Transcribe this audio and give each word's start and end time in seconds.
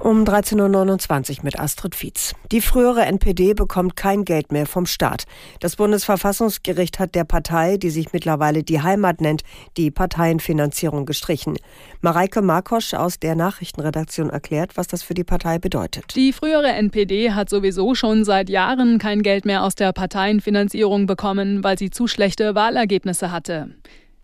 Um 0.00 0.24
13.29 0.24 1.30
Uhr 1.38 1.44
mit 1.44 1.60
Astrid 1.60 1.94
Fietz. 1.94 2.32
Die 2.50 2.62
frühere 2.62 3.04
NPD 3.04 3.52
bekommt 3.52 3.96
kein 3.96 4.24
Geld 4.24 4.50
mehr 4.50 4.64
vom 4.64 4.86
Staat. 4.86 5.24
Das 5.60 5.76
Bundesverfassungsgericht 5.76 6.98
hat 6.98 7.14
der 7.14 7.24
Partei, 7.24 7.76
die 7.76 7.90
sich 7.90 8.14
mittlerweile 8.14 8.62
die 8.62 8.80
Heimat 8.80 9.20
nennt, 9.20 9.42
die 9.76 9.90
Parteienfinanzierung 9.90 11.04
gestrichen. 11.04 11.58
Mareike 12.00 12.40
Markosch 12.40 12.94
aus 12.94 13.18
der 13.18 13.34
Nachrichtenredaktion 13.34 14.30
erklärt, 14.30 14.78
was 14.78 14.86
das 14.86 15.02
für 15.02 15.12
die 15.12 15.22
Partei 15.22 15.58
bedeutet. 15.58 16.16
Die 16.16 16.32
frühere 16.32 16.68
NPD 16.68 17.32
hat 17.32 17.50
sowieso 17.50 17.94
schon 17.94 18.24
seit 18.24 18.48
Jahren 18.48 18.98
kein 18.98 19.20
Geld 19.20 19.44
mehr 19.44 19.64
aus 19.64 19.74
der 19.74 19.92
Parteienfinanzierung 19.92 21.04
bekommen, 21.04 21.62
weil 21.62 21.78
sie 21.78 21.90
zu 21.90 22.06
schlechte 22.06 22.54
Wahlergebnisse 22.54 23.32
hatte. 23.32 23.74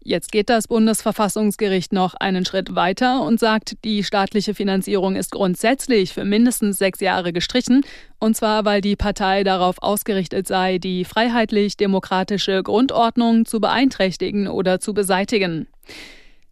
Jetzt 0.07 0.31
geht 0.31 0.51
das 0.51 0.69
Bundesverfassungsgericht 0.69 1.93
noch 1.93 2.15
einen 2.15 2.45
Schritt 2.45 2.77
weiter 2.77 3.23
und 3.23 3.41
sagt, 3.41 3.75
die 3.85 4.05
staatliche 4.05 4.55
Finanzierung 4.55 5.17
ist 5.17 5.33
grundsätzlich 5.33 6.13
für 6.13 6.25
mindestens 6.25 6.79
sechs 6.79 7.01
Jahre 7.01 7.33
gestrichen, 7.33 7.83
und 8.21 8.37
zwar 8.37 8.65
weil 8.65 8.81
die 8.81 8.95
Partei 8.95 9.43
darauf 9.43 9.83
ausgerichtet 9.83 10.47
sei, 10.47 10.79
die 10.79 11.05
freiheitlich-demokratische 11.05 12.63
Grundordnung 12.63 13.47
zu 13.47 13.59
beeinträchtigen 13.59 14.47
oder 14.47 14.79
zu 14.79 14.95
beseitigen. 14.95 15.67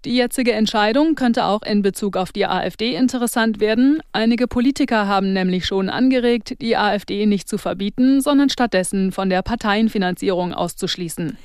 Die 0.04 0.16
jetzige 0.16 0.50
Entscheidung 0.50 1.14
könnte 1.14 1.44
auch 1.44 1.62
in 1.62 1.82
Bezug 1.82 2.16
auf 2.16 2.32
die 2.32 2.46
AfD 2.46 2.96
interessant 2.96 3.60
werden. 3.60 4.00
Einige 4.10 4.48
Politiker 4.48 5.06
haben 5.06 5.32
nämlich 5.32 5.64
schon 5.64 5.90
angeregt, 5.90 6.60
die 6.60 6.76
AfD 6.76 7.24
nicht 7.24 7.48
zu 7.48 7.58
verbieten, 7.58 8.20
sondern 8.20 8.50
stattdessen 8.50 9.12
von 9.12 9.30
der 9.30 9.42
Parteienfinanzierung 9.42 10.52
auszuschließen. 10.52 11.38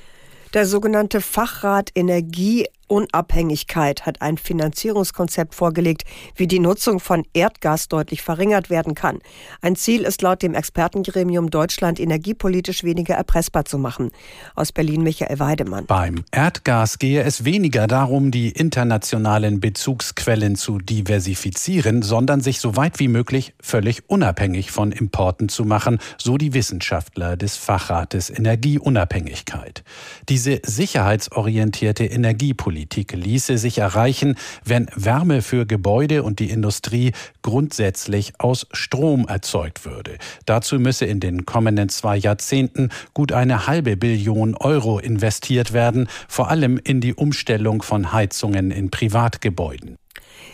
Der 0.52 0.66
sogenannte 0.66 1.20
Fachrat 1.20 1.90
Energie 1.94 2.66
Unabhängigkeit 2.90 4.04
hat 4.04 4.20
ein 4.20 4.36
Finanzierungskonzept 4.36 5.54
vorgelegt, 5.54 6.02
wie 6.34 6.48
die 6.48 6.58
Nutzung 6.58 6.98
von 6.98 7.24
Erdgas 7.32 7.86
deutlich 7.86 8.22
verringert 8.22 8.68
werden 8.68 8.96
kann. 8.96 9.20
Ein 9.62 9.76
Ziel 9.76 10.02
ist 10.02 10.22
laut 10.22 10.42
dem 10.42 10.54
Expertengremium 10.54 11.50
Deutschland 11.50 12.00
energiepolitisch 12.00 12.82
weniger 12.82 13.14
erpressbar 13.14 13.64
zu 13.64 13.78
machen. 13.78 14.10
Aus 14.56 14.72
Berlin 14.72 15.04
Michael 15.04 15.38
Weidemann. 15.38 15.86
Beim 15.86 16.24
Erdgas 16.32 16.98
gehe 16.98 17.22
es 17.22 17.44
weniger 17.44 17.86
darum, 17.86 18.32
die 18.32 18.50
internationalen 18.50 19.60
Bezugsquellen 19.60 20.56
zu 20.56 20.78
diversifizieren, 20.78 22.02
sondern 22.02 22.40
sich 22.40 22.58
so 22.58 22.76
weit 22.76 22.98
wie 22.98 23.08
möglich 23.08 23.54
völlig 23.60 24.02
unabhängig 24.08 24.72
von 24.72 24.90
Importen 24.90 25.48
zu 25.48 25.64
machen, 25.64 26.00
so 26.18 26.36
die 26.36 26.54
Wissenschaftler 26.54 27.36
des 27.36 27.56
Fachrates 27.56 28.30
Energieunabhängigkeit. 28.30 29.84
Diese 30.28 30.60
sicherheitsorientierte 30.64 32.04
Energiepolitik 32.04 32.79
Politik 32.80 33.12
ließe 33.12 33.58
sich 33.58 33.76
erreichen, 33.76 34.36
wenn 34.64 34.86
Wärme 34.96 35.42
für 35.42 35.66
Gebäude 35.66 36.22
und 36.22 36.38
die 36.38 36.48
Industrie 36.48 37.12
grundsätzlich 37.42 38.32
aus 38.38 38.66
Strom 38.72 39.28
erzeugt 39.28 39.84
würde. 39.84 40.16
Dazu 40.46 40.80
müsse 40.80 41.04
in 41.04 41.20
den 41.20 41.44
kommenden 41.44 41.90
zwei 41.90 42.16
Jahrzehnten 42.16 42.88
gut 43.12 43.32
eine 43.32 43.66
halbe 43.66 43.98
Billion 43.98 44.54
Euro 44.54 44.98
investiert 44.98 45.74
werden, 45.74 46.08
vor 46.26 46.48
allem 46.48 46.80
in 46.82 47.02
die 47.02 47.12
Umstellung 47.12 47.82
von 47.82 48.14
Heizungen 48.14 48.70
in 48.70 48.90
Privatgebäuden. 48.90 49.99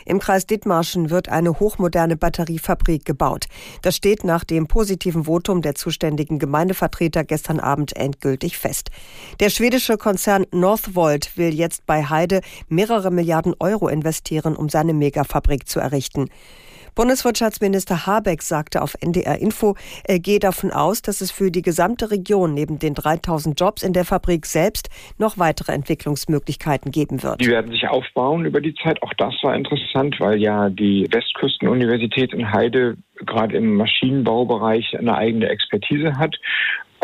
Im 0.05 0.19
Kreis 0.19 0.47
Dithmarschen 0.47 1.11
wird 1.11 1.29
eine 1.29 1.59
hochmoderne 1.59 2.17
Batteriefabrik 2.17 3.05
gebaut. 3.05 3.47
Das 3.83 3.97
steht 3.97 4.25
nach 4.25 4.45
dem 4.45 4.67
positiven 4.67 5.25
Votum 5.25 5.63
der 5.63 5.75
zuständigen 5.75 6.39
Gemeindevertreter 6.39 7.25
gestern 7.25 7.61
Abend 7.61 7.97
endgültig 7.97 8.59
fest. 8.59 8.91
Der 9.41 9.51
schwedische 9.51 9.97
Konzern 9.97 10.47
Northvolt 10.53 11.37
will 11.37 11.55
jetzt 11.55 11.87
bei 11.87 12.05
Heide 12.05 12.41
mehrere 12.69 13.11
Milliarden 13.11 13.55
Euro 13.59 13.89
investieren, 13.89 14.57
um 14.57 14.69
seine 14.69 14.95
Megafabrik 14.95 15.69
zu 15.69 15.81
errichten. 15.81 16.29
Bundeswirtschaftsminister 16.97 18.07
Habeck 18.07 18.41
sagte 18.41 18.81
auf 18.81 18.95
NDR 19.01 19.39
Info, 19.39 19.75
er 20.05 20.19
gehe 20.19 20.39
davon 20.39 20.71
aus, 20.73 21.03
dass 21.03 21.21
es 21.21 21.31
für 21.31 21.51
die 21.51 21.61
gesamte 21.61 22.11
Region 22.11 22.55
neben 22.55 22.79
den 22.79 22.95
3000 22.95 23.61
Jobs 23.61 23.83
in 23.83 23.93
der 23.93 24.07
Fabrik 24.07 24.47
selbst 24.47 24.89
noch 25.19 25.37
weitere 25.37 25.73
Entwicklungsmöglichkeiten 25.73 26.91
geben 26.91 27.23
wird. 27.23 27.43
Die 27.43 27.49
werden 27.49 27.71
sich 27.71 27.87
aufbauen 27.87 28.47
über 28.47 28.63
die 28.63 28.75
Zeit. 28.75 29.03
Auch 29.03 29.13
das 29.19 29.35
war 29.43 29.55
interessant, 29.55 30.19
weil 30.21 30.41
ja 30.41 30.71
die 30.71 31.07
Westküstenuniversität 31.11 32.33
in 32.33 32.51
Heide 32.51 32.97
gerade 33.27 33.55
im 33.57 33.75
Maschinenbaubereich 33.77 34.99
eine 34.99 35.17
eigene 35.17 35.51
Expertise 35.51 36.17
hat. 36.17 36.35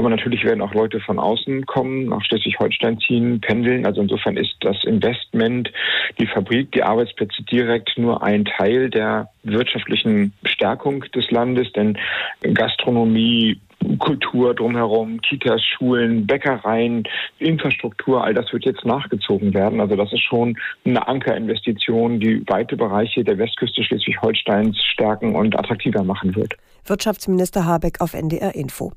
Aber 0.03 0.11
natürlich 0.11 0.43
werden 0.43 0.63
auch 0.63 0.75
Leute 0.75 0.99
von 0.99 1.21
außen 1.21 1.65
kommen, 1.65 2.07
nach 2.07 2.25
Schleswig-Holstein 2.25 2.99
ziehen, 2.99 3.41
pendeln. 3.41 3.87
Also 3.87 4.01
insofern 4.01 4.37
ist 4.37 4.57
das 4.59 4.83
Investment, 4.83 5.71
die 6.19 6.27
Fabrik, 6.27 6.73
die 6.73 6.83
Arbeitsplätze 6.83 7.45
direkt 7.45 7.97
nur 7.97 8.21
ein 8.21 8.45
Teil 8.45 8.91
der 8.91 9.29
wirtschaftlichen 9.45 10.33
Stärkung 10.43 11.05
des 11.15 11.31
Landes, 11.31 11.71
denn 11.71 11.97
Gastronomie, 12.41 13.61
Kultur 14.01 14.55
drumherum, 14.55 15.21
Kitas, 15.21 15.63
Schulen, 15.65 16.27
Bäckereien, 16.27 17.05
Infrastruktur, 17.39 18.25
all 18.25 18.35
das 18.35 18.53
wird 18.53 18.65
jetzt 18.65 18.85
nachgezogen 18.85 19.55
werden. 19.55 19.81
Also 19.81 19.95
das 19.95 20.13
ist 20.13 20.25
schon 20.25 20.59
eine 20.85 21.07
Ankerinvestition, 21.07 22.19
die 22.19 22.43
weite 22.49 22.77
Bereiche 22.77 23.23
der 23.23 23.39
Westküste 23.39 23.85
Schleswig-Holsteins 23.85 24.83
stärken 24.83 25.37
und 25.37 25.57
attraktiver 25.57 26.03
machen 26.03 26.35
wird. 26.35 26.57
Wirtschaftsminister 26.87 27.65
Habeck 27.65 28.01
auf 28.01 28.15
NDR 28.15 28.57
Info. 28.57 28.91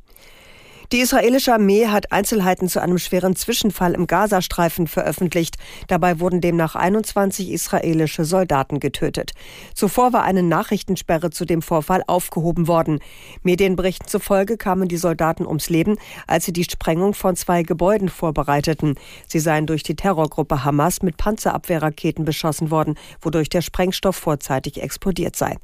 Die 0.92 1.00
israelische 1.00 1.52
Armee 1.52 1.88
hat 1.88 2.12
Einzelheiten 2.12 2.70
zu 2.70 2.80
einem 2.80 3.00
schweren 3.00 3.36
Zwischenfall 3.36 3.94
im 3.94 4.06
Gazastreifen 4.06 4.86
veröffentlicht. 4.86 5.56
Dabei 5.88 6.20
wurden 6.20 6.42
demnach 6.42 6.76
21 6.76 7.50
israelische 7.52 8.24
Soldaten 8.24 8.80
getötet. 8.80 9.32
Zuvor 9.74 10.14
war 10.14 10.24
eine 10.24 10.44
Nachrichtensperre 10.44 11.32
zu 11.32 11.46
dem 11.46 11.64
Vorfall 11.64 12.04
aufgehoben 12.06 12.68
worden. 12.68 13.00
Medienberichten 13.42 14.08
zufolge 14.08 14.58
kamen 14.58 14.88
die 14.88 14.98
Soldaten 14.98 15.48
ums 15.48 15.70
Leben, 15.70 15.98
als 16.28 16.46
sie 16.46 16.54
die 16.54 16.64
Sprengung 16.64 17.16
von 17.16 17.36
zwei 17.36 17.64
Gebäuden 17.64 18.10
vorbereiteten. 18.10 18.94
Sie 19.28 19.40
seien 19.40 19.66
durch 19.66 19.82
die 19.82 19.96
Terrorgruppe 19.96 20.64
Hamas 20.64 21.02
mit 21.02 21.18
Panzerabwehrraketen 21.18 22.26
beschossen 22.26 22.70
worden, 22.70 22.96
wodurch 23.22 23.50
der 23.50 23.62
Sprengstoff 23.62 24.18
vorzeitig 24.18 24.84
explodiert 24.84 25.36
sei. 25.36 25.58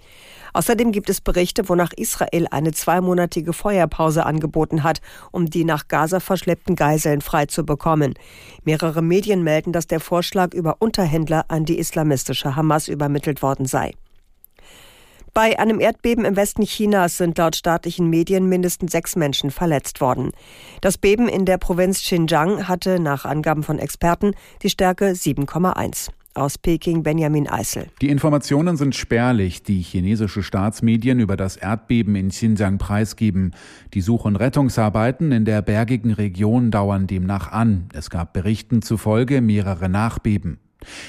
Außerdem 0.53 0.91
gibt 0.91 1.09
es 1.09 1.21
Berichte, 1.21 1.69
wonach 1.69 1.93
Israel 1.95 2.47
eine 2.51 2.73
zweimonatige 2.73 3.53
Feuerpause 3.53 4.25
angeboten 4.25 4.83
hat, 4.83 4.99
um 5.31 5.49
die 5.49 5.63
nach 5.63 5.87
Gaza 5.87 6.19
verschleppten 6.19 6.75
Geiseln 6.75 7.21
freizubekommen. 7.21 8.13
Mehrere 8.63 9.01
Medien 9.01 9.43
melden, 9.43 9.73
dass 9.73 9.87
der 9.87 9.99
Vorschlag 9.99 10.53
über 10.53 10.77
Unterhändler 10.79 11.45
an 11.47 11.65
die 11.65 11.79
islamistische 11.79 12.55
Hamas 12.55 12.87
übermittelt 12.87 13.41
worden 13.41 13.65
sei. 13.65 13.93
Bei 15.33 15.57
einem 15.57 15.79
Erdbeben 15.79 16.25
im 16.25 16.35
Westen 16.35 16.65
Chinas 16.65 17.17
sind 17.17 17.37
laut 17.37 17.55
staatlichen 17.55 18.09
Medien 18.09 18.49
mindestens 18.49 18.91
sechs 18.91 19.15
Menschen 19.15 19.49
verletzt 19.49 20.01
worden. 20.01 20.31
Das 20.81 20.97
Beben 20.97 21.29
in 21.29 21.45
der 21.45 21.57
Provinz 21.57 22.01
Xinjiang 22.01 22.67
hatte 22.67 22.99
nach 22.99 23.23
Angaben 23.23 23.63
von 23.63 23.79
Experten 23.79 24.33
die 24.61 24.69
Stärke 24.69 25.11
7,1. 25.11 26.09
Aus 26.33 26.57
Peking 26.57 27.03
Benjamin 27.03 27.49
Eisel. 27.49 27.87
Die 28.01 28.09
Informationen 28.09 28.77
sind 28.77 28.95
spärlich, 28.95 29.63
die 29.63 29.81
chinesische 29.81 30.43
Staatsmedien 30.43 31.19
über 31.19 31.35
das 31.35 31.57
Erdbeben 31.57 32.15
in 32.15 32.29
Xinjiang 32.29 32.77
preisgeben. 32.77 33.51
Die 33.93 33.99
Such- 33.99 34.23
und 34.23 34.37
Rettungsarbeiten 34.37 35.33
in 35.33 35.43
der 35.43 35.61
bergigen 35.61 36.11
Region 36.11 36.71
dauern 36.71 37.05
demnach 37.05 37.51
an. 37.51 37.89
Es 37.93 38.09
gab 38.09 38.31
Berichten 38.31 38.81
zufolge 38.81 39.41
mehrere 39.41 39.89
Nachbeben. 39.89 40.59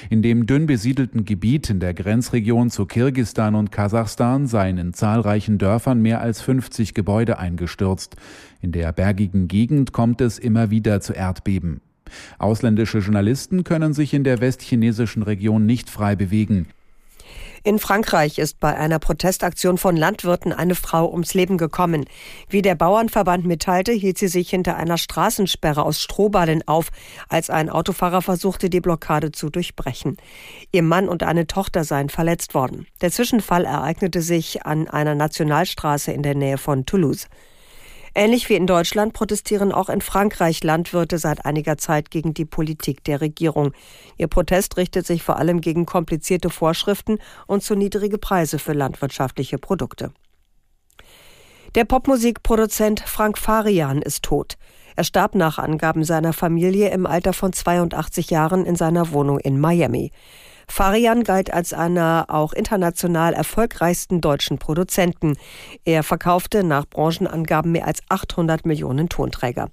In 0.09 0.21
dem 0.21 0.45
dünn 0.45 0.65
besiedelten 0.65 1.23
Gebiet 1.23 1.69
in 1.69 1.79
der 1.79 1.93
Grenzregion 1.93 2.69
zu 2.69 2.85
Kirgistan 2.85 3.55
und 3.55 3.71
Kasachstan 3.71 4.47
seien 4.47 4.77
in 4.77 4.93
zahlreichen 4.93 5.57
Dörfern 5.57 6.01
mehr 6.01 6.21
als 6.21 6.41
50 6.41 6.93
Gebäude 6.93 7.39
eingestürzt. 7.39 8.17
In 8.61 8.73
der 8.73 8.91
bergigen 8.91 9.47
Gegend 9.47 9.93
kommt 9.93 10.21
es 10.21 10.37
immer 10.37 10.69
wieder 10.69 10.99
zu 10.99 11.13
Erdbeben. 11.13 11.81
Ausländische 12.37 12.99
Journalisten 12.99 13.63
können 13.63 13.93
sich 13.93 14.13
in 14.13 14.23
der 14.23 14.41
westchinesischen 14.41 15.23
Region 15.23 15.65
nicht 15.65 15.89
frei 15.89 16.15
bewegen. 16.15 16.67
In 17.65 17.79
Frankreich 17.79 18.39
ist 18.39 18.59
bei 18.59 18.75
einer 18.75 18.99
Protestaktion 18.99 19.77
von 19.77 19.95
Landwirten 19.95 20.51
eine 20.51 20.75
Frau 20.75 21.09
ums 21.09 21.33
Leben 21.33 21.57
gekommen. 21.57 22.03
Wie 22.49 22.61
der 22.61 22.75
Bauernverband 22.75 23.45
mitteilte, 23.45 23.93
hielt 23.93 24.17
sie 24.17 24.27
sich 24.27 24.49
hinter 24.49 24.75
einer 24.75 24.97
Straßensperre 24.97 25.81
aus 25.81 26.01
Strohballen 26.01 26.67
auf, 26.67 26.89
als 27.29 27.49
ein 27.49 27.69
Autofahrer 27.69 28.21
versuchte, 28.21 28.69
die 28.69 28.81
Blockade 28.81 29.31
zu 29.31 29.49
durchbrechen. 29.49 30.17
Ihr 30.73 30.83
Mann 30.83 31.07
und 31.07 31.23
eine 31.23 31.47
Tochter 31.47 31.85
seien 31.85 32.09
verletzt 32.09 32.53
worden. 32.53 32.85
Der 32.99 33.11
Zwischenfall 33.11 33.63
ereignete 33.63 34.21
sich 34.21 34.65
an 34.65 34.89
einer 34.89 35.15
Nationalstraße 35.15 36.11
in 36.11 36.21
der 36.21 36.35
Nähe 36.35 36.57
von 36.57 36.85
Toulouse. 36.85 37.29
Ähnlich 38.15 38.47
wie 38.47 38.53
in 38.53 38.67
Deutschland 38.67 39.13
protestieren 39.13 39.71
auch 39.71 39.89
in 39.89 40.01
Frankreich 40.01 40.63
Landwirte 40.63 41.17
seit 41.17 41.45
einiger 41.45 41.77
Zeit 41.77 42.11
gegen 42.11 42.35
die 42.35 42.45
Politik 42.45 43.03
der 43.03 43.21
Regierung. 43.21 43.73
Ihr 44.17 44.27
Protest 44.27 44.77
richtet 44.77 45.07
sich 45.07 45.23
vor 45.23 45.37
allem 45.37 45.61
gegen 45.61 45.87
komplizierte 45.87 46.51
Vorschriften 46.51 47.17
und 47.47 47.63
zu 47.63 47.73
niedrige 47.73 48.19
Preise 48.19 48.59
für 48.59 48.73
landwirtschaftliche 48.73 49.57
Produkte. 49.57 50.11
Der 51.73 51.85
Popmusikproduzent 51.85 52.99
Frank 52.99 53.39
Farian 53.39 54.03
ist 54.03 54.21
tot. 54.21 54.57
Er 54.95 55.03
starb 55.03 55.33
nach 55.33 55.57
Angaben 55.57 56.03
seiner 56.03 56.33
Familie 56.33 56.91
im 56.91 57.07
Alter 57.07 57.33
von 57.33 57.51
82 57.51 58.29
Jahren 58.29 58.63
in 58.67 58.75
seiner 58.75 59.11
Wohnung 59.11 59.39
in 59.39 59.59
Miami. 59.59 60.11
Farian 60.67 61.23
galt 61.23 61.53
als 61.53 61.73
einer 61.73 62.25
auch 62.29 62.53
international 62.53 63.33
erfolgreichsten 63.33 64.21
deutschen 64.21 64.57
Produzenten. 64.57 65.35
Er 65.85 66.03
verkaufte 66.03 66.63
nach 66.63 66.85
Branchenangaben 66.87 67.71
mehr 67.71 67.87
als 67.87 68.01
800 68.09 68.65
Millionen 68.65 69.09
Tonträger. 69.09 69.69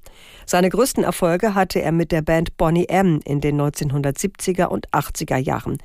Seine 0.46 0.68
größten 0.68 1.04
Erfolge 1.04 1.54
hatte 1.54 1.80
er 1.80 1.92
mit 1.92 2.12
der 2.12 2.22
Band 2.22 2.56
Bonnie 2.56 2.88
M 2.88 3.20
in 3.24 3.40
den 3.40 3.60
1970er 3.60 4.66
und 4.66 4.88
80er 4.90 5.36
Jahren. 5.36 5.78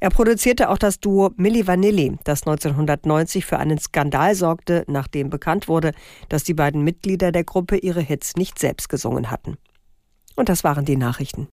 Er 0.00 0.10
produzierte 0.10 0.68
auch 0.68 0.76
das 0.76 1.00
Duo 1.00 1.30
Milli 1.36 1.66
Vanilli, 1.66 2.18
das 2.24 2.42
1990 2.42 3.46
für 3.46 3.58
einen 3.58 3.78
Skandal 3.78 4.34
sorgte, 4.34 4.84
nachdem 4.86 5.30
bekannt 5.30 5.68
wurde, 5.68 5.92
dass 6.28 6.44
die 6.44 6.52
beiden 6.52 6.82
Mitglieder 6.82 7.32
der 7.32 7.44
Gruppe 7.44 7.78
ihre 7.78 8.02
Hits 8.02 8.36
nicht 8.36 8.58
selbst 8.58 8.88
gesungen 8.88 9.30
hatten. 9.30 9.56
Und 10.36 10.48
das 10.48 10.64
waren 10.64 10.84
die 10.84 10.96
Nachrichten. 10.96 11.48